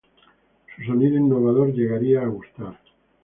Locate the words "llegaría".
1.73-2.21